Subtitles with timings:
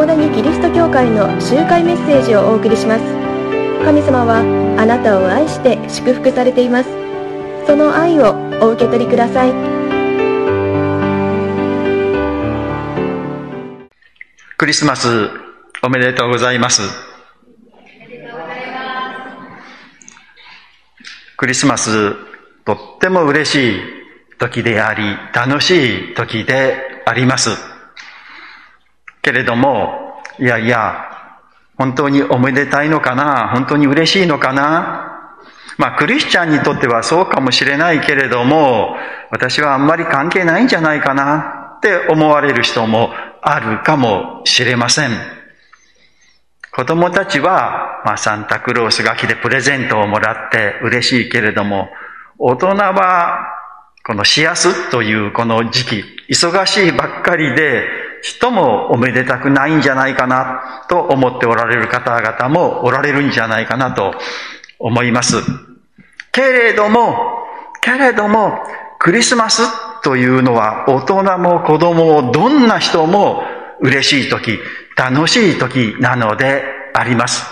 [0.00, 3.04] 桃谷キリスト教会の集会メッセージをお送りします。
[3.84, 4.38] 神様は
[4.78, 6.88] あなたを愛して祝福されています。
[7.66, 9.52] その愛をお受け取りください。
[14.56, 15.28] クリスマス
[15.82, 16.80] おめでとうございます。
[21.36, 22.14] クリスマス
[22.64, 23.80] とっても嬉しい
[24.38, 25.02] 時であり
[25.34, 27.69] 楽しい時であります。
[29.22, 31.06] けれども、いやいや、
[31.76, 33.50] 本当におめでたいのかな？
[33.54, 35.06] 本当に嬉しいのかな？
[35.78, 38.96] まあ、クリスチャンにとってはそうかもしれないけれども、
[39.30, 41.76] 私はあんまり関係ないんじゃないかな？
[41.78, 43.10] って思われる人も
[43.40, 45.10] あるかもしれません。
[46.72, 51.88] 子供たちは、まあ、サンタクロースが来てプレゼントをもらって嬉しいけれども、
[52.38, 53.56] 大人は、
[54.06, 57.88] このしやすというこの時期、忙しいばっかりで、
[58.22, 64.14] ちともおめでたくないんじゃないかなと思っておられる方々もおられるんじゃないかなと
[64.78, 65.36] 思います。
[66.32, 67.14] けれども、
[67.80, 68.58] けれども、
[68.98, 69.62] クリスマス
[70.02, 73.42] というのは大人も子供もどんな人も
[73.80, 74.58] 嬉しい時、
[74.96, 76.62] 楽しい時なので
[76.94, 77.46] あります。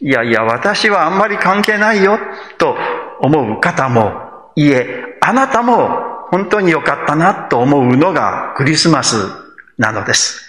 [0.00, 2.18] いやいや、私はあんまり関係ないよ
[2.58, 2.76] と
[3.20, 4.12] 思う方も、
[4.54, 5.88] いえ、あなたも
[6.30, 9.45] 本当に良かったなと思うのがクリスマス
[9.78, 10.42] なのです。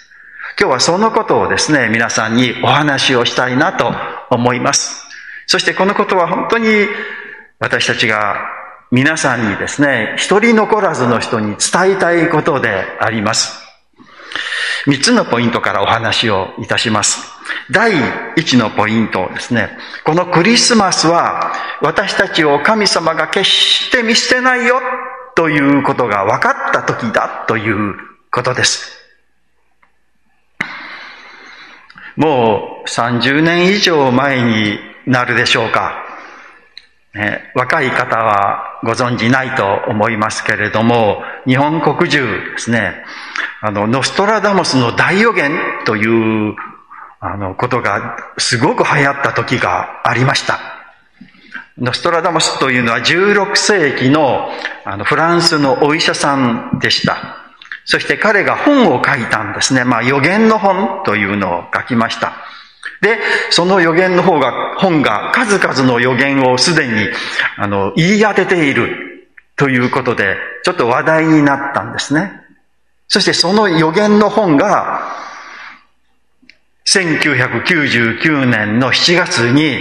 [0.58, 3.92] 今日はそのことをですね、皆さんにお話をしたいなと
[4.30, 5.06] 思います。
[5.46, 6.88] そしてこのことは本当に
[7.58, 8.36] 私たちが
[8.90, 13.62] 皆さんにですね、一人残らずの人に伝えたいことであります。
[14.86, 17.20] 三つのポイントからお話をいたします。
[17.70, 17.92] 第
[18.36, 19.76] 一のポイントですね。
[20.04, 24.80] このクリスマスは私たちを神様が決して見捨てないよ
[25.34, 27.94] ということが分かった時だという
[28.30, 28.97] ことです。
[32.18, 34.76] もう30年以上前に
[35.06, 36.04] なるでしょうか。
[37.14, 42.26] ね、若い方はご存じないと思いますけれども、日本国中
[42.56, 43.04] ですね、
[43.60, 45.52] あの、ノストラダムスの大予言
[45.86, 46.56] という、
[47.20, 50.58] あの、ことがすごく流行った時がありました。
[51.78, 54.50] ノストラダムスというのは16世紀の
[54.84, 57.37] あのフランスのお医者さんでした。
[57.88, 59.82] そして彼が本を書いたんですね。
[59.82, 62.34] まあ予言の本というのを書きました。
[63.00, 63.18] で、
[63.48, 67.08] その予言の方が、本が数々の予言をすでに、
[67.56, 72.32] あの、言い当てているということで、ちょっと話題になったんですね。
[73.06, 75.16] そしてその予言の本が、
[76.84, 79.78] 1999年の7月に、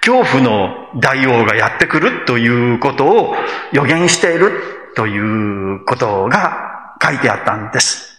[0.00, 3.36] 恐怖の大王がやってくるということを
[3.72, 4.62] 予言している
[4.96, 6.73] ということが
[7.04, 8.18] 書いてあったんです。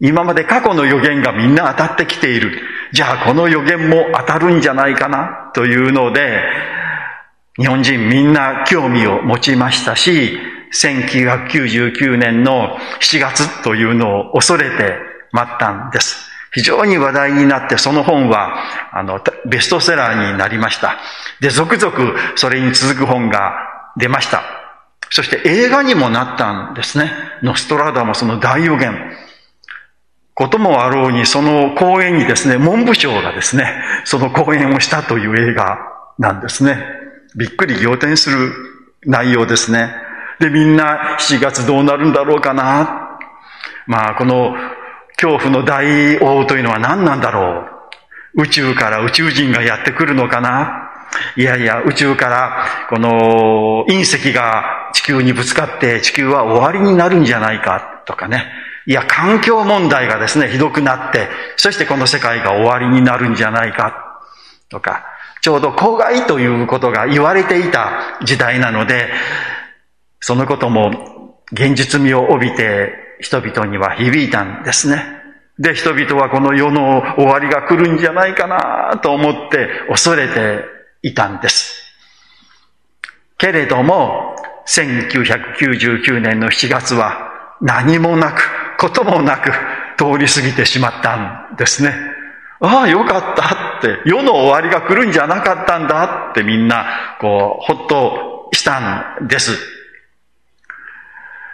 [0.00, 2.60] 今まで過去の予言がみんな当たってきている。
[2.92, 5.50] じゃあこの予言も当たるんじゃないかな？
[5.54, 6.40] というので、
[7.58, 10.38] 日本人みんな興味を持ちましたし、
[10.72, 14.96] 1999年の7月というのを恐れて
[15.32, 16.30] 待ったんです。
[16.52, 20.96] 非常に話題になって、その本は、あの、ベストセラーになりました。
[21.40, 23.54] で、続々それに続く本が
[23.96, 24.57] 出ました。
[25.10, 27.10] そして映画にもなったんですね。
[27.42, 28.94] ノストラダムスの大予言。
[30.34, 35.78] こともあろうに、その公演にですね、文部省がですね、その公演をしたという映画
[36.18, 36.84] なんですね。
[37.36, 38.52] びっくり仰天する
[39.04, 39.92] 内容ですね。
[40.38, 43.18] で、みんな7月どうなるんだろうかな。
[43.86, 44.54] まあ、この
[45.16, 47.66] 恐怖の大王というのは何なんだろ
[48.36, 48.42] う。
[48.42, 50.87] 宇宙から宇宙人がやってくるのかな
[51.36, 58.46] いやいや、宇宙からこの隕石が地球にぶつかって地球は終わりになるんじゃないかとかね。
[58.86, 64.22] いや、環境問題がですね、ひどくなって、そしてこの世界が終わりになるんじゃないか
[64.70, 65.04] とか、
[65.42, 69.10] ちょうど公害ということが言われていた時代なので、
[70.20, 75.04] そのことも現実味を帯びて人々には響いたんですね。
[75.58, 81.82] で、人々はこの世の終わりが来るんじゃないかなと思って恐れていたんです。
[83.36, 84.36] けれども、
[84.66, 88.42] 1999年の7月は何もなく、
[88.78, 89.50] こともなく
[89.96, 91.16] 通り過ぎてしまった
[91.52, 91.94] んですね。
[92.60, 99.56] ああ、よかったって、世の終わりが来るんじゃなかったんだってみんな、こう、ほっとしたんです。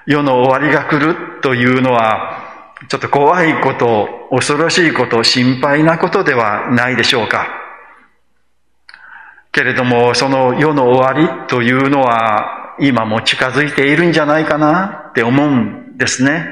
[0.06, 7.63] 世の終わりが来るというのは、ちょっと怖いこと、恐ろしいこと、心配なことではないでしょうか。
[9.55, 16.47] けれども、その世の終わりというのは、今も近づいているんじゃないかなって思うんですね。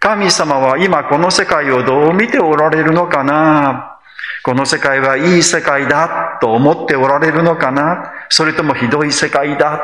[0.00, 4.00] 神様は今この世界をどう見ておられるのかな
[4.42, 9.80] この世界はいい世界だと思っておられるのかなそれともひどい世界だ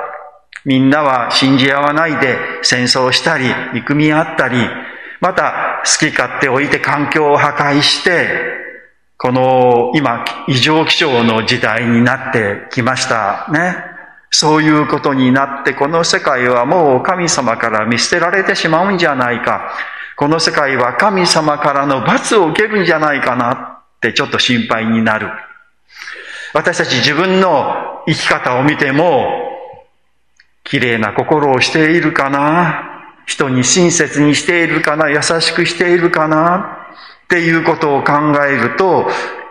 [0.64, 3.44] みんなは信じ合わないで戦争したり、
[3.74, 4.58] 憎み合ったり、
[5.20, 8.28] また好き勝手置いて環境を破壊して、
[9.18, 13.74] この今異常気象の時代になってきましたね。
[14.30, 19.72] そういうことになって、この世界はもう神様から見捨てられてしまうんじゃないか。
[20.16, 25.28] この世界は神様からの罰を受けるんじゃないかなってちょっと心配になる。
[26.54, 29.26] 私たち自分の生き方を見ても、
[30.62, 36.77] 綺麗な心をしているかな人に親切にしているかな優しくしているかな
[37.28, 38.12] っていうことを考
[38.46, 39.06] えると、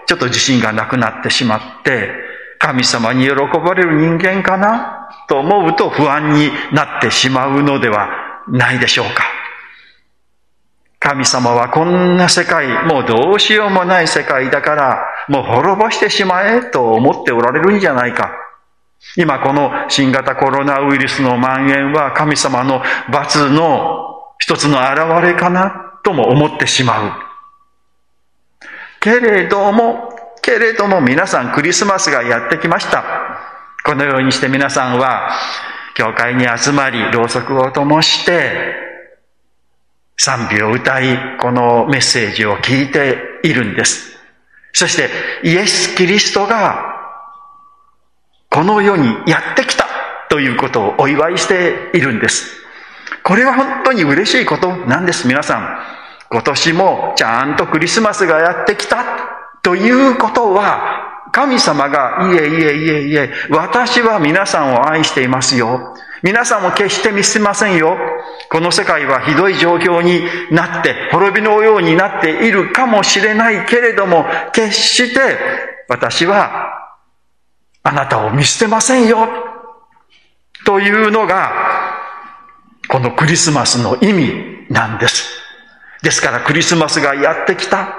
[0.07, 2.09] ちょっと自信がなくなってしまって、
[2.57, 5.09] 神様に喜ばれる人間かな？
[5.29, 8.09] と思うと不安になってしまうのでは
[8.47, 9.23] ないでしょうか。
[10.99, 18.31] 神様はこんな世界、もうどうしようもない世界だから、もう滅ぼしてしまえと思っておられるんじゃないか。
[19.15, 22.81] 今この新型コロナウイルスの蔓延は神様の
[23.13, 25.99] 罰の一つの現れかな？
[26.03, 27.26] とも思ってしまう。
[29.07, 33.05] けれども、けれども皆さんクリスマスがやってきました。
[33.85, 35.31] このようにして皆さんは
[35.95, 38.75] 教会に集まり、ろうそくを灯して、
[40.17, 44.19] 賛美を歌い、このメッセージを聞いているんです。
[44.73, 45.09] そして
[45.43, 46.83] イエス・キリストが
[48.49, 49.87] この世にやってきた
[50.29, 52.61] ということをお祝いしているんです。
[53.23, 55.96] これは本当に嬉しいことなんです、皆さん。
[56.31, 59.03] 今年もちゃんとクリスマスがやってきた
[59.63, 65.93] ということは、神様が、いえいえいえいえ、私は皆さんを愛していますよ。
[66.23, 67.97] 皆さんも決して見捨てませんよ。
[68.49, 70.21] この世界はひどい状況に
[70.51, 75.37] なって、滅びのようになっているかもしれないけれども、決して
[75.89, 76.89] 私は
[77.83, 79.27] あなたを見捨てませんよ。
[80.65, 81.51] というのが、
[82.87, 85.36] このクリスマスの意味なんです。
[86.01, 87.95] ですからクリスマスがやってきた。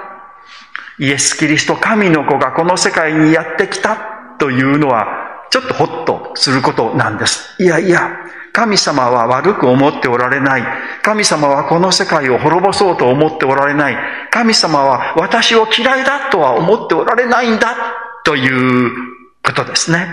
[0.99, 3.97] イエス・キリスト、神の子がこの世界にやってきた
[4.37, 5.07] というのは、
[5.49, 7.55] ちょっとホッとすることなんです。
[7.61, 8.11] いやいや、
[8.51, 10.63] 神様は悪く思っておられない。
[11.01, 13.97] 神様はこの世界を滅ぼそうと思っておられない。
[14.31, 17.75] 神様は私を嫌いだとは思っておられないんだ
[18.25, 18.91] という
[19.43, 20.07] ことですね。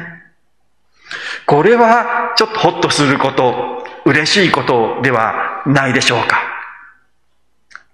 [1.46, 6.40] これはちょっとホッとすること、嬉しいことではないでしょうか。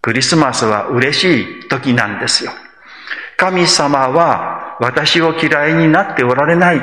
[0.02, 2.50] クリスマスは嬉しい時なんですよ。
[3.37, 6.82] 神様は私を嫌いになっておられない。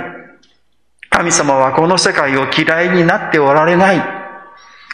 [1.10, 4.02] 神様はこの世界を嫌いになっておられない。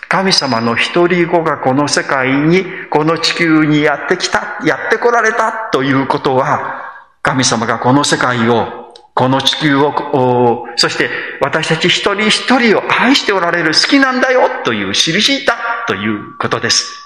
[0.08, 6.82] 神様の一人子がこの世界に、この地球にやってきた、やってこられたということは、
[7.22, 11.10] 神様がこの世界を、この地球を、そして
[11.42, 15.56] 私たち一人一人を愛しておられる好きなんだよという印だ
[15.88, 17.05] ということです。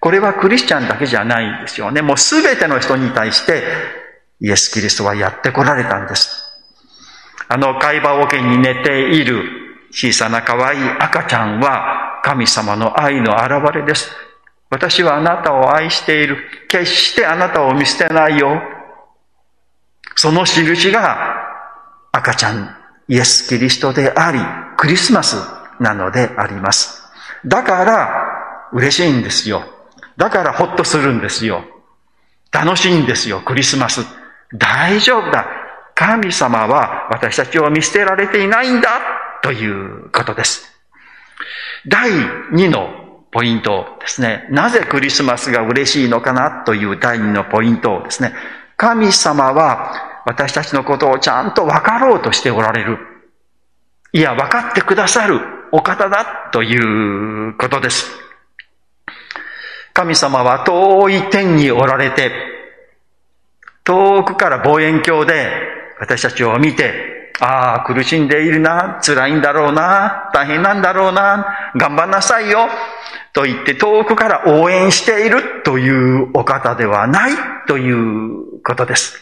[0.00, 2.00] これはクリスチャンだけじゃないですよね。
[2.00, 3.62] もうすべての人に対して
[4.40, 6.30] イエス・キリストはやってこられたんです。
[7.48, 9.44] あの海馬桶に寝ている
[9.90, 14.10] 小さな可愛い赤ちゃんは神様の愛の現れです。
[14.70, 16.38] 私はあなたを愛している。
[16.68, 18.62] 決してあなたを見捨てないよ。
[20.14, 21.18] その印が
[22.12, 22.76] 赤ちゃん、
[23.08, 24.38] イエス・キリストであり、
[24.76, 25.36] クリスマス
[25.80, 27.02] なのであります。
[27.44, 29.79] だから嬉しいんですよ。
[30.20, 31.64] だからほっとするんですよ。
[32.52, 34.04] 楽しいんですよ、クリスマス。
[34.54, 35.46] 大丈夫だ。
[35.94, 39.00] 神様は私たちを見捨てられていないんだ
[39.42, 40.70] ということです。
[41.88, 42.10] 第
[42.52, 44.46] 2のポイントですね。
[44.50, 46.64] なぜクリスマスが嬉しいのかな？
[46.66, 48.34] という第2のポイントですね。
[48.76, 52.98] 神様は私たちのことをちゃんと分かろうとしておられる。
[54.12, 55.40] いや、分かってくださる
[55.72, 58.10] お方だということです。
[60.00, 62.32] 神様は遠い天におられて、
[63.84, 65.52] 遠くから望遠鏡で
[66.00, 72.70] 私たちを見て、ああ、苦しんでいるな、辛いんだろうな、大変なんだろうな、頑張んなさいよ、
[73.34, 77.32] と言って遠くから応援しているというお方ではない
[77.68, 79.18] ということです。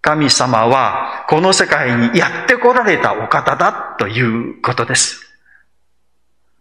[0.00, 5.20] 神様はこの世界にやってこられたお方だということです。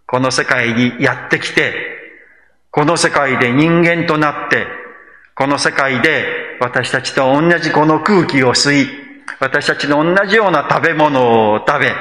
[0.06, 1.99] この世界にやってきて
[2.72, 4.68] この世界で人間となって、
[5.36, 8.88] この世界で私たちと同じこの空気を吸い、
[9.40, 11.94] 私たちの同じような食べ物を食べ、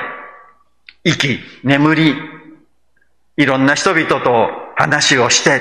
[1.05, 2.15] 生き、眠り、
[3.37, 5.61] いろんな人々と話をして、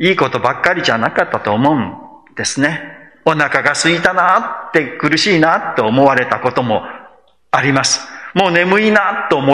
[0.00, 2.80] いいことばっかりじゃなかったと思うんですね。
[3.24, 6.82] お腹が空いたなって苦しいなと思われたことも
[7.50, 8.00] あります。
[8.34, 9.52] もう眠いなと思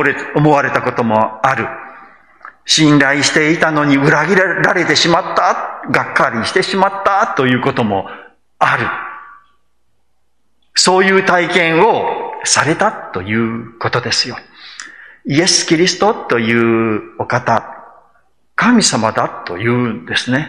[0.50, 1.66] われたこともある。
[2.66, 8.09] 信頼していたのに裏切られてしまった、がっかりしてしまったということも
[8.59, 8.87] ある。
[10.75, 12.04] そういう体験を
[12.44, 14.37] されたということですよ。
[15.26, 17.64] イエス・キリストというお方、
[18.56, 20.49] 神様だというんですね。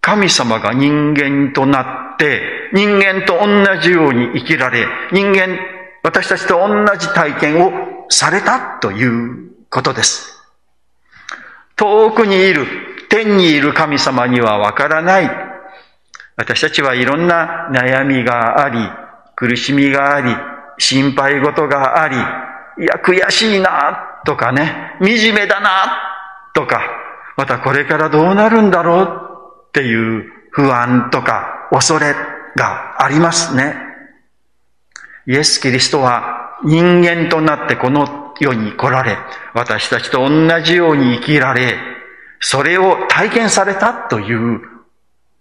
[0.00, 5.58] 神様が人間となって、人間と同じように生きられ、人間、
[6.02, 7.72] 私たちと同じ体験を
[8.08, 10.41] されたということです。
[11.76, 12.66] 遠くにいる、
[13.08, 15.30] 天にいる神様にはわからない。
[16.36, 18.78] 私たちはいろんな悩みがあり、
[19.36, 20.34] 苦しみがあり、
[20.78, 25.70] 心配事があり、いや、悔しいな、とかね、惨めだな、
[26.54, 26.80] とか、
[27.36, 29.08] またこれからどうなるんだろう
[29.68, 32.14] っていう不安とか恐れ
[32.56, 33.74] がありますね。
[35.26, 39.16] イエス・キリストは人間となってこの世に来られ、
[39.54, 41.78] 私たちと同じように生きられ、
[42.40, 44.60] それを体験されたという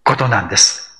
[0.03, 0.91] ことなんです。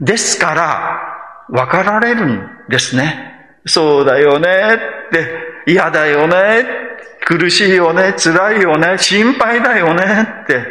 [0.00, 1.16] ですから、
[1.48, 3.60] 分かられるんですね。
[3.66, 4.48] そうだよね。
[5.08, 6.64] って、嫌だよね、
[7.24, 10.28] 苦しいよね、辛いよね、心配だよね。
[10.44, 10.64] って、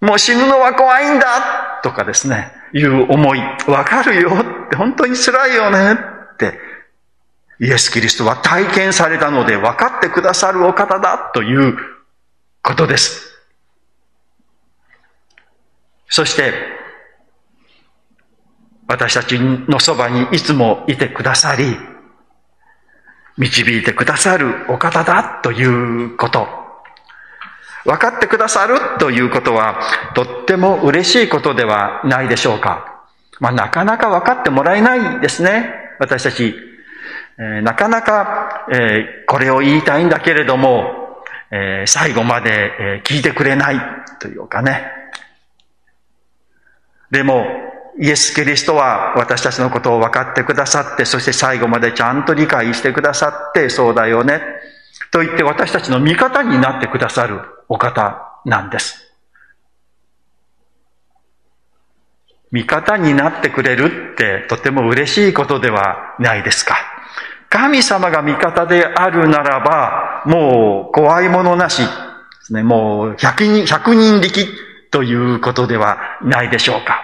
[0.00, 1.80] もう死ぬのは怖いんだ。
[1.82, 4.30] とかですね、いう思い、わかるよ。
[4.66, 5.92] って、本当に辛いよね。
[5.94, 6.04] って、
[7.60, 11.76] イエス・キリストは体験されたので分かってくださるお方だという
[12.62, 13.26] ことです。
[16.08, 16.52] そして、
[18.88, 21.76] 私たちのそばにいつもいてくださり、
[23.36, 26.46] 導いてくださるお方だということ。
[27.84, 29.80] 分かってくださるということは、
[30.14, 33.04] とっても嬉しいことではないでしょうか。
[33.38, 35.72] まあ、なかなか分かってもらえないですね。
[35.98, 36.54] 私たち。
[37.38, 43.80] え、なかなか、え、これを言いたいんだけれども、え、最後まで、え聞いてくれない
[44.20, 44.90] というかね。
[47.10, 47.46] でも、
[47.98, 54.42] イエス・キリストは私たちのことを分かってくださって、そして最後までちゃんと理解してくださって、そうだよね。
[55.12, 59.02] と言って私たちの味方になってくださるお方なんです。
[62.52, 66.95] 味方になってくれるってとても嬉しいことではないですか。
[67.48, 71.88] 神様が味方であるならば、もう怖いものなしで
[72.42, 72.62] すね。
[72.62, 74.46] もう百人、百人力
[74.90, 77.02] ということではないでしょうか。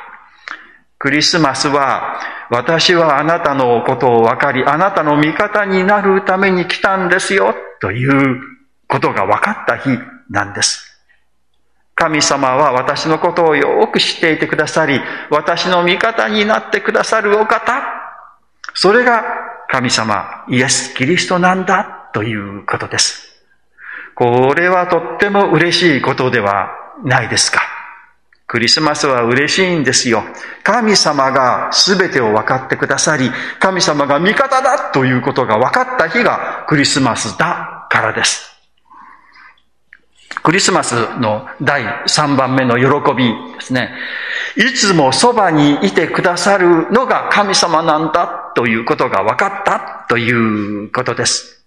[0.99, 2.21] クリスマスは、
[2.51, 8.41] 私はあなたのことを分かり、あなたの味方になるために来たんですよ、という
[8.89, 9.99] ことが分かった日
[10.31, 10.89] なんです。
[11.95, 17.83] 神様は私のことをよく知っていてくださり、私の味方になってくださるお方。
[18.75, 19.25] それが
[19.73, 23.33] 神様、イエス・キリストなんだということです。
[24.15, 26.69] これはとっても嬉しいことでは
[27.03, 27.63] ないですか。
[28.47, 30.25] クリスマスは嬉しいんですよ。
[30.63, 38.52] 神様が全てを分かってくださり、神様が味方だということが分かった日がクリスマスだからです。
[40.43, 43.91] クリスマスの第3番目の喜びですね。
[44.57, 51.65] いつもそばにいてくださるのが神様なんだということが分かったということです。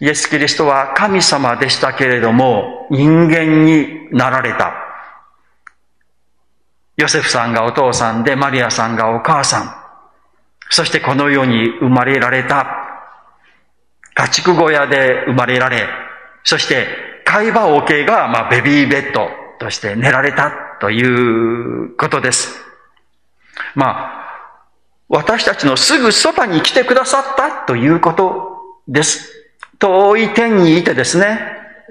[0.00, 4.74] イエス・キリストは神様でしたけれども人間になられた。
[6.96, 9.74] ヨセフさんがお父さんで、マリアさんがお母さん。
[10.68, 12.66] そしてこの世に生まれられた。
[14.14, 15.88] 家畜小屋で生まれられ、
[16.44, 19.28] そして会話 OK が、まあ、ベビーベッド
[19.60, 22.60] として寝られたということです。
[23.76, 24.56] まあ、
[25.08, 29.32] 私たちのすぐそばに来てくださったということです。
[29.78, 31.38] 遠い天にいてですね、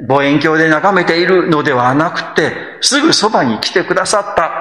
[0.09, 4.51] 望遠鏡で眺めているのではなくて、すぐそばに来てくださった。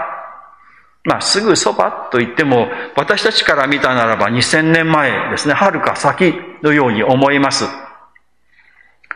[1.03, 7.65] まあ、すぐそばと言っても、私たちから見たならば2000年前ですね、遥か先のように思います。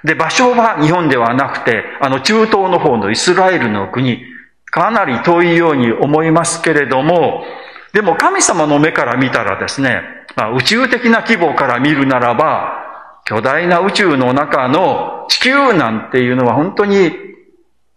[0.04, 4.22] で、場所は日本ではなくて、あの中東の方のイスラエルの国、
[4.66, 7.44] かなり遠いように思いますけれども、
[7.92, 10.02] でも神様の目から見たらですね、
[10.34, 12.82] まあ、宇宙的な規模から見るならば、
[13.24, 17.12] 巨大な宇宙の中の地球なんていうのは本当に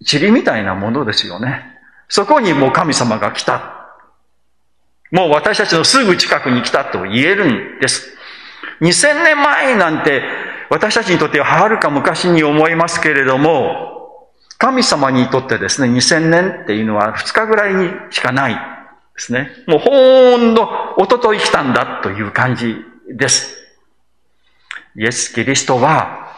[0.06, 1.64] 塵みたいなものですよね。
[2.10, 3.74] そこにもう神様が来た。
[5.12, 8.16] もう私たちのすぐ近くに来たと言えるんです。
[8.82, 10.24] 2000年前なんて
[10.70, 18.60] 私たちにとってははるか昔に思いますけれども、神様にとってですね、2000年っていうのは2日ぐらいにしかないで
[19.18, 19.52] すね。
[19.68, 22.76] もうほんのおととい来たんだという感じ
[23.14, 23.58] です。
[24.98, 26.34] イエス・キリストは、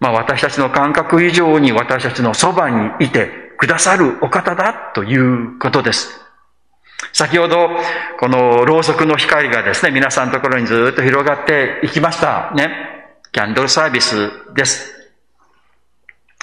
[0.00, 6.18] まあ私たちの感覚以上に私たちのそばにいてくださるお方だということです。
[7.12, 7.68] 先ほど、
[8.18, 12.89] このろうそくの光がですね、皆さんのところにずっと広がっていきましたね。
[13.32, 14.92] キャンドルサービスです。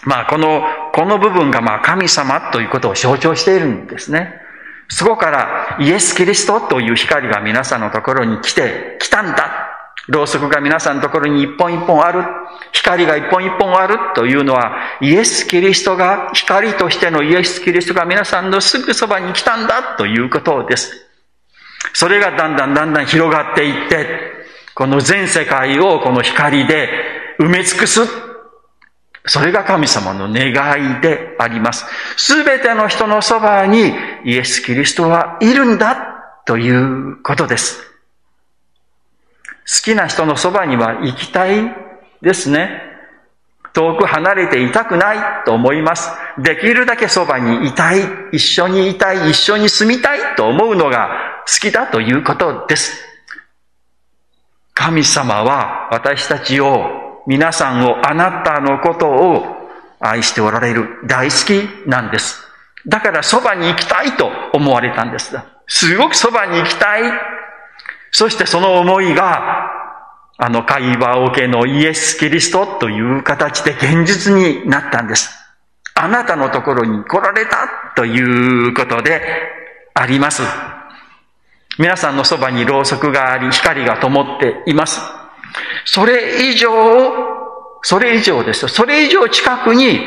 [0.05, 0.61] まあ、この、
[0.93, 4.41] この部分がまあ神様ということを象徴しているんですね。
[4.89, 9.67] そこからイエス・キリストという光が皆さんのところに来て、来たんだ
[10.07, 12.23] ろうそくが皆さんのところに一本一本ある。
[12.71, 20.93] 光が一本一本あるというのは、イエス・キリストが、光としてのイエス・キリストが皆さんのすぐそばに来たんだということです。
[21.91, 24.36] それがだんだんだんだん広がっていって、
[24.77, 26.87] この全世界をこの光で
[27.39, 28.01] 埋め尽くす。
[29.25, 30.51] それが神様の願
[30.99, 31.87] いであります。
[32.15, 33.91] すべての人のそばに
[34.23, 37.81] イエス・キリストはいるんだということです。
[39.65, 41.75] 好きな人のそばには行きたい
[42.21, 42.83] ですね。
[43.73, 46.11] 遠く離れていたくないと思います。
[46.37, 51.09] できるだけそばにいたい、一緒にいたい、一緒に住みたいと思うのが
[51.47, 53.16] 好きだということです。
[54.77, 59.43] 神様は私たちを、皆さんを、あなたのことを
[59.99, 62.43] 愛しておられる、大好きなんです。
[62.85, 65.35] だからそばに行きたいと思われたんです。
[65.65, 67.11] すごくそばに行きたい
[68.11, 69.71] そしてその思いが、
[70.37, 75.31] あの会話を受けのイエス・キリストという形で現実になったんです。
[75.95, 79.23] あなたのところに来られたということで
[79.95, 80.43] あります。
[81.77, 84.99] 皆さんのそばにろうそくがあり、光が灯っています。
[85.85, 86.69] それ以上、
[87.81, 88.67] それ以上です。
[88.67, 90.01] それ以上近くに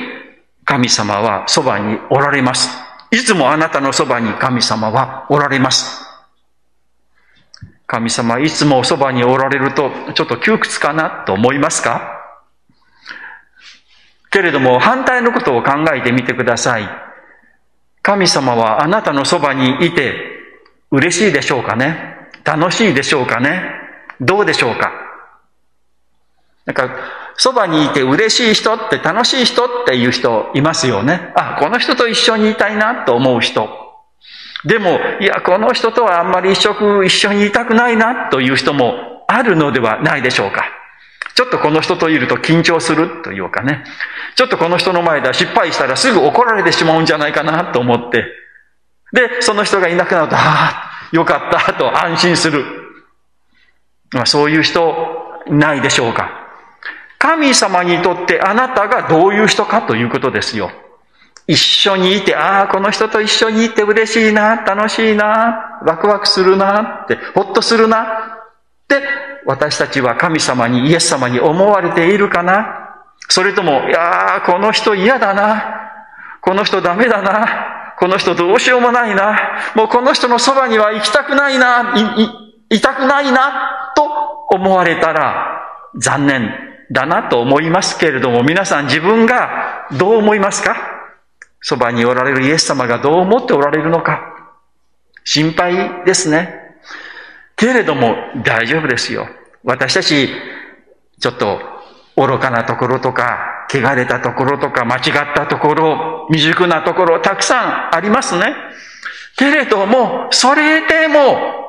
[0.64, 2.68] 神様はそばにおられます。
[3.12, 6.04] いつもあなたのそばに神様はおられます。
[7.86, 12.18] 神様いつもそばにおられるとちょっと窮屈かなと思いますか？
[14.30, 16.88] けれども反対のことを考えてみてください。
[18.02, 20.29] 神様はあなたのそばにいて
[20.90, 22.16] 嬉しいでしょうかね？
[22.44, 23.62] 楽しいでしょうかね？
[24.20, 24.92] どうでしょうか？
[26.66, 26.90] なんか、
[27.36, 31.32] そばにいて嬉しい人って楽しい人っていう人いますよね。
[31.34, 33.68] あ、この人と一緒にいたいなと思う人。
[34.64, 40.64] でも、いや、この人とはあんまり一食一緒にいたくないなという人もあるのではないでしょうか。
[41.34, 43.84] ちょっとこの人といると緊張するというかね。
[44.36, 48.24] ちょっとこの人の前では失敗したらすぐ怒られてしまうんじゃないかなと思って。
[49.12, 52.64] で、その人がいなくなると、ああ、よかったと安心する。
[54.12, 54.94] まあ、そういう人
[55.48, 56.30] ないでしょうか。
[57.18, 60.70] 神様にとってあなたがどういう人かということですよ。
[61.46, 68.06] 一緒にいて、ああ、この人と一緒にいて嬉しいな、楽しいな、ワクワクするな、って、ほっとするな、っ
[68.86, 69.02] て、
[69.44, 72.90] 私たちは神様に、イエス様に思われているかな
[73.28, 75.90] それとも、いやー、この人嫌だな、
[76.40, 79.38] この人ダメだな、この人どうしようもないな、
[79.74, 82.22] もうこの人のそばには行きたくないな、い、
[82.74, 84.02] い、いたくないな、と
[84.48, 85.60] 思われたら、
[85.96, 86.50] 残念
[86.90, 90.76] だなと思いますけれども、皆さん自分がどう思いますか？
[91.60, 94.34] そばにおられるイエス様がどう思っておられるのか、
[95.24, 96.54] 心配ですね。
[97.54, 99.28] けれども大丈夫ですよ。
[99.62, 100.30] 私たち、
[101.20, 101.60] ちょっと
[102.16, 105.02] 愚かなところとか、汚れたところとか、間違っ
[105.34, 108.54] たところ、未熟なところ、たくさんありますね。
[109.36, 111.60] けれども、それでも、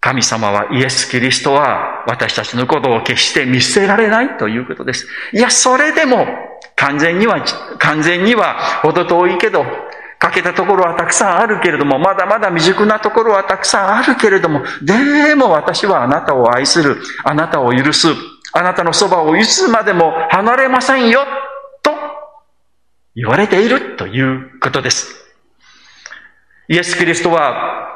[0.00, 5.06] 神様はイエス・キリストは私たちのことを決して見捨てられないということです。
[5.34, 6.26] いや、それでも
[6.76, 7.44] 完全には、
[7.78, 9.66] 完全には程遠いけど、
[10.18, 18.08] 欠けたところはたくさんあるけれども、まだまだ未熟なところはたくさんあるけれども、でも私はあなたを愛する、あなたを許す、
[18.52, 21.24] あなたのそばをいつまでも離れませんよ、
[21.82, 21.92] と
[23.14, 25.14] 言われているということです。
[26.68, 27.88] イエス・キリストは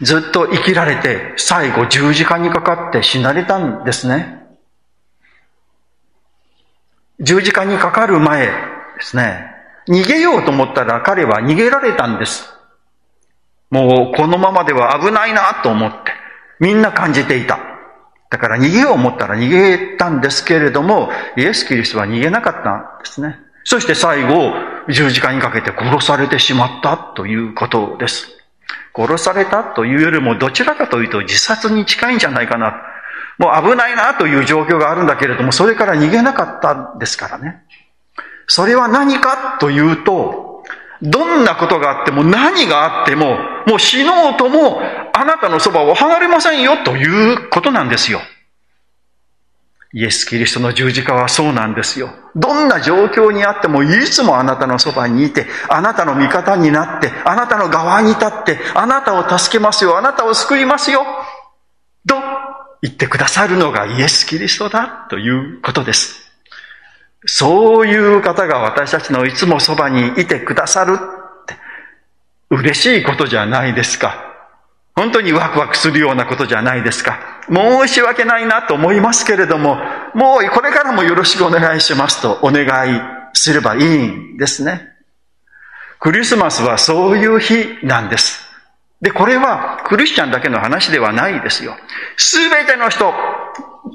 [0.00, 4.38] ずっと生きられて最後十字架にかかって死なれたんですね。
[7.20, 8.52] 十字架にかかる前で
[9.00, 9.46] すね、
[9.88, 12.52] 逃げようと思ったら彼は逃げられたんです。
[13.70, 16.12] もうこのままでは危ないなと思って、
[16.58, 17.71] みんな感じていた。
[18.32, 23.38] だから逃げよう思ったら逃げたんですけれども、イエス・キリストは逃げなかったんですね。
[23.62, 24.54] そして最後、
[24.88, 28.28] 十字架にかけて殺されてしまったということです。
[28.96, 32.74] 殺されたというよりもどちらかというと自殺に近いんじゃないかな。
[33.36, 37.62] もう危ないなという状況があるんだけれども、それから逃げなかったんですからね。
[38.46, 40.64] それは何かというと、
[41.02, 44.80] どんなことがあっても何があっても、もう死のうとも
[45.12, 48.20] あなたのそばを離れませんよということなんですよ。
[49.94, 52.10] イエス・キリストの十字架はそうなんですよ。
[52.34, 61.04] どんな状況にあってもいつもあなたのそばにいて、あなたの味方になって、あなたの側に立って、あなたを助けますよ、あなたを救いますよ、
[62.08, 62.14] と
[62.80, 66.22] 言ってくださるのがイエス・キリストだということです。
[67.26, 70.98] そういう方が私たちのいつもそばにいてくださる
[72.52, 74.32] 嬉しいことじゃないですか。
[74.94, 77.18] 本当にワクワクするようなことじゃないですか。
[77.48, 79.78] 申し訳ないなと思いますけれども、
[80.14, 83.00] もうこれからもよろしくお願いしますとお願い
[83.32, 84.90] すればいいんですね。
[85.98, 88.46] クリスマスはそういう日なんです。
[89.00, 91.74] で、これはクリスチャンだけの話ではないですよ。
[92.18, 93.14] すべての人、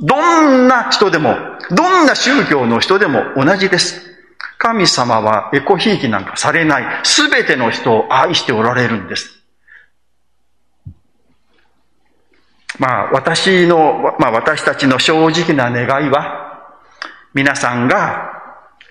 [0.02, 1.38] どんな人でも、
[1.70, 4.17] どんな宗教の人でも同じです。
[4.58, 6.84] 神様はエコひいきなんかされない。
[7.04, 9.44] すべての人を愛しておられるんです。
[12.80, 16.74] まあ私の、まあ私たちの正直な願いは、
[17.34, 18.32] 皆さんが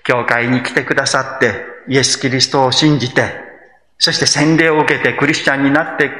[0.03, 3.33] 教会に来てくださって、イエス・キリストを信じて、
[3.97, 6.11] そして洗礼を受けてクリスチャンになって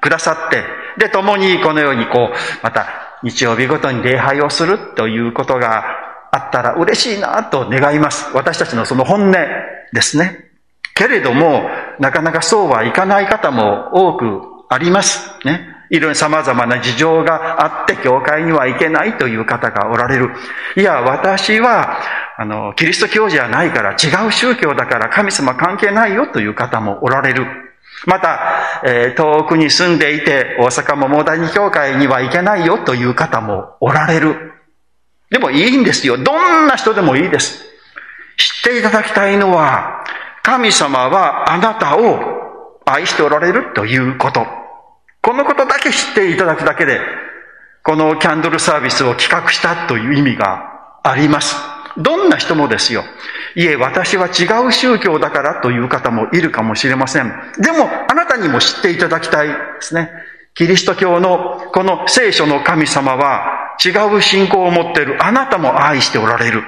[0.00, 0.64] くださって、
[0.98, 2.86] で、共にこのようにこう、また
[3.22, 6.07] 日曜日ごとに礼拝をするということが
[6.48, 8.30] ったら嬉しいなと願います。
[8.34, 10.50] 私たちのその本音ですね。
[10.94, 15.30] けれども、なかなかそうはいかない方も多くあります。
[15.44, 15.78] ね。
[15.90, 20.30] いろいろ様々な事情があって、教会には行けないという方がおられる。
[20.76, 21.98] いや、私は、
[22.36, 27.46] あの、キリスト教じゃないから、違う宗教だから神様関係ないよという方もおられる。
[28.06, 34.52] また、えー、遠くに住んでいて、大阪桃谷教会には行けないよという方もおられる。
[35.30, 36.16] でもいいんですよ。
[36.16, 37.64] どんな人でもいいです。
[38.36, 40.04] 知っていただきたいのは、
[40.42, 44.46] 神様はあなたを愛しておられるということ。
[45.20, 47.00] このことだけ知っていただくだけで、
[47.82, 51.56] このキャンドルサービスを企画したという意味があります。
[51.98, 53.04] どんな人もですよ。
[53.54, 57.32] いえ、私は違う宗教だからという方もいるかもしれません。
[57.58, 60.10] でも、あなたにも知っていただきたいですね。
[60.54, 66.62] キリスト教のこの聖書の神様は違う信仰を持っているあなたも愛しておられる。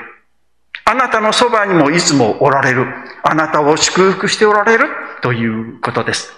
[0.84, 2.86] あなたのそばにもいつもおられる。
[3.22, 4.86] あなたを祝福しておられる
[5.22, 6.32] ということです。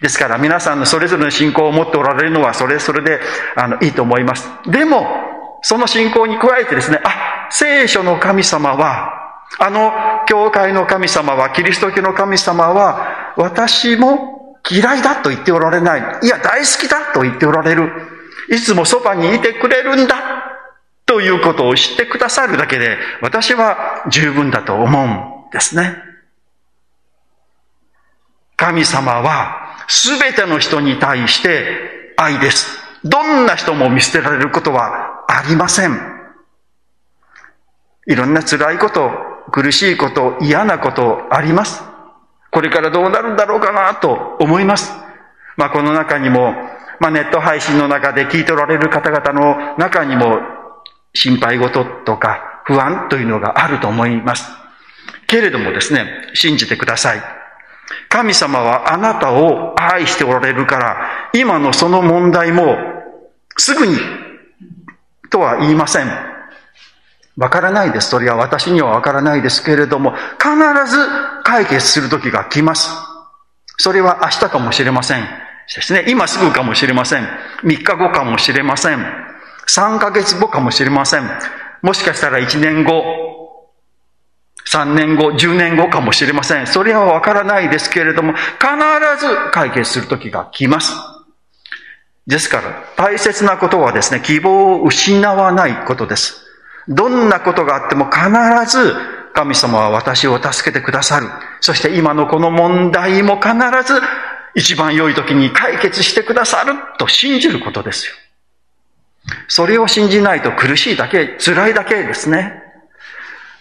[0.00, 3.20] ですから皆さんのそれぞれの信仰を持っておられるのはそれそれで
[3.56, 4.48] あのいいと思います。
[4.70, 5.06] でも、
[5.62, 9.92] その信仰に加えてですね、あ、聖書の神様は、あの
[10.26, 14.37] 教会の神様は、キリスト教の神様は、私も
[14.68, 16.18] 嫌いだと言っておられない。
[16.22, 17.90] いや、大好きだと言っておられる。
[18.50, 20.16] いつもそばにいてくれるんだ。
[21.06, 25.06] ということを知ってくださるだけで、私は十分だと思う
[25.48, 25.96] んですね。
[28.56, 32.78] 神様は、すべての人に対して愛です。
[33.04, 35.98] どんな人も見捨てられることはありません。
[38.06, 39.10] いろんな辛いこと、
[39.50, 41.87] 苦しいこと、嫌なことあります。
[42.58, 44.92] これからどうなるんだろうかなと思います。
[45.56, 46.54] まあこの中にも、
[46.98, 50.40] まあネット配信の中で聞いておられる方々の中にも
[51.14, 54.50] 心配事とか不安というのがあると思います。
[55.28, 57.22] けれどもですね、信じてください。
[58.08, 62.76] 神様はあなたを愛しておられるから、今のその問題も
[63.56, 63.96] すぐに
[65.30, 66.27] とは言いません。
[67.38, 68.10] わからないです。
[68.10, 70.50] それは私にはわからないですけれども、必
[70.90, 70.98] ず
[71.44, 72.90] 解決する時が来ます。
[73.78, 75.22] それは明日かもしれません。
[75.74, 76.04] ですね。
[76.08, 77.28] 今すぐかもしれません。
[77.62, 78.98] 3日後かもしれません。
[79.68, 81.30] 3ヶ月後かもしれません。
[81.82, 83.02] もしかしたら1年後、
[84.66, 86.66] 3年後、10年後かもしれません。
[86.66, 88.46] それはわからないですけれども、必
[89.20, 90.92] ず解決する時が来ます。
[92.26, 96.47] ですから、大切なことはですね、希望を失わないことです。
[96.88, 98.26] どんなことがあっても必
[98.70, 98.94] ず
[99.34, 101.28] 神様は私を助けてくださる。
[101.60, 103.52] そして今のこの問題も必
[103.86, 104.00] ず
[104.54, 108.14] 一番良い時に解決してくださると信じることですよ。
[109.46, 112.62] それを信じないと苦しいだけ、辛いだけですね。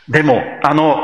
[0.07, 0.95] でも、あの、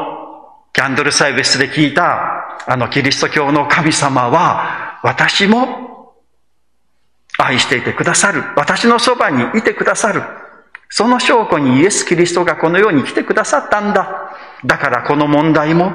[0.72, 6.14] キャンドルサイベスで聞いた、あのキリスト教の神様は、私も
[7.38, 8.44] 愛していてくださる。
[8.56, 10.24] 私のそばにいてくださる。
[10.96, 14.32] その証拠にイエス・キリストがこの世に来てくださったんだ。
[14.64, 15.92] だからこの問題も、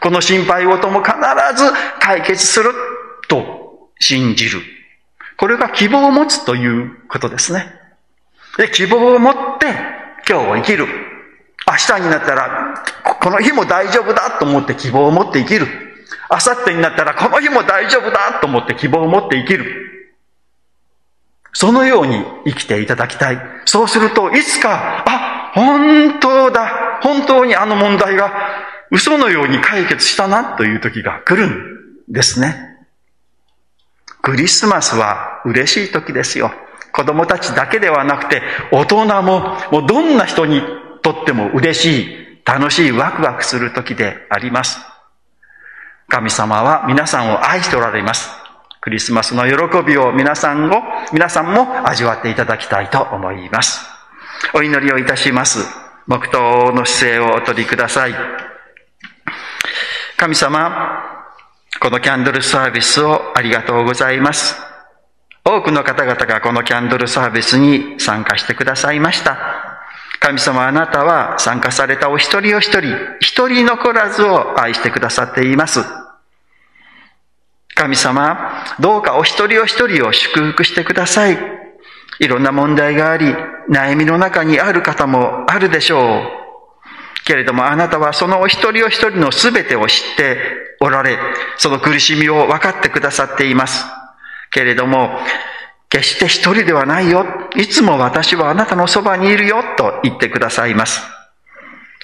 [0.00, 1.14] この心配事も必
[1.54, 2.70] ず解決する
[3.28, 4.62] と信じる。
[5.36, 7.66] これが希望を持つということですね。
[8.56, 9.66] で、希望を持って
[10.26, 10.86] 今日を生きる。
[11.66, 12.74] 明日になったら、
[13.20, 15.66] この日も大丈夫だと思って希望を持って生きる。
[16.30, 19.87] 明後日になったら、この日も大丈夫だと思って希望を持って生きる。
[21.52, 23.38] そのように生きていただきたい。
[23.64, 26.98] そうすると、いつか、あ、本当だ。
[27.02, 28.32] 本当にあの問題が
[28.90, 32.56] 嘘のように解決したなという時が来るんですね。
[34.22, 36.52] クリスマスは嬉しい時ですよ。
[36.92, 40.62] 子供たちだけではなくて、大人も、もうどんな人に
[41.02, 44.80] とっても嬉しい、楽しい、ワクワクする時であります。
[46.08, 48.37] 神様は皆さんを愛しておられます。
[48.88, 53.86] クリスマスの喜びを皆さんを、皆さんも味わっていただきたいと思います。
[54.54, 55.58] お祈りをいたします。
[56.06, 58.14] 黙祷の姿勢をお取りください。
[60.16, 61.04] 神様、
[61.80, 64.58] このキャンドルサービスをありがとうございます。
[65.44, 69.36] 多くの方々がこのキャンドルサービスに参加してくださいました。
[70.18, 75.84] 神様あなたは参加されたお一人お一人、一人残らずを愛してくださっています。
[77.78, 81.38] 神様、どうかお一人お一人を祝福してください。
[82.18, 83.32] いろんな問題があり、
[83.70, 86.38] 悩みの中にある方もあるでしょう。
[87.24, 90.38] けれどもあなたはそのお一人お一人の全てを知って
[90.80, 91.18] おられ、
[91.56, 93.86] その苦しみを分かってくださっています。
[94.50, 95.16] けれども、
[95.88, 97.26] 決して一人ではないよ。
[97.56, 101.00] いつも私はあなたのそばにいるよと言ってくださいます。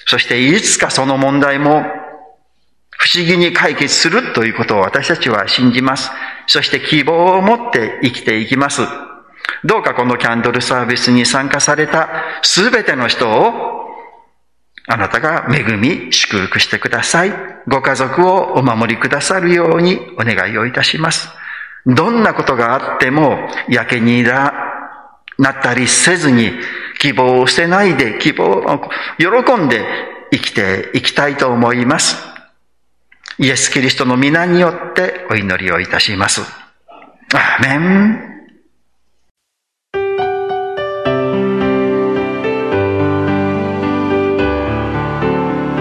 [0.06, 1.84] そしていつかその問題も
[3.04, 6.10] 不思議に解決するということを私たちは信じます。
[6.46, 8.80] そして希望を持って生きていきます。
[9.62, 12.08] どうかこのキャンドルサービスに参加された
[12.40, 13.52] すべての人を
[14.88, 17.32] あなたが恵み、祝福してください。
[17.68, 21.28] ご家族をお守りくださるようにお願いをいたします。
[21.84, 23.38] どんなことがあっても、
[23.68, 24.50] やけにな
[25.50, 26.52] ったりせずに、
[27.00, 29.84] 希望を捨てないで、希望を喜んで
[30.32, 32.33] 生きていきたいと思います。
[33.38, 36.40] イエス・キリストの皆によってお祈りをいたします。
[37.34, 38.34] アーメン。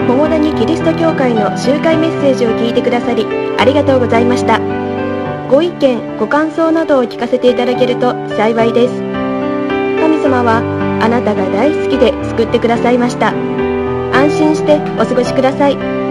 [0.08, 3.24] 桃谷キリスト教会の集会メッセージを聞いてくださり
[3.58, 4.58] ありがとうございました
[5.48, 8.94] ご意見ご感想などを聞かせていただけると幸いです
[10.00, 10.58] 神様は
[11.02, 13.28] あなたが大好きで救ってくださいました
[14.12, 16.03] 安心してお過ごしください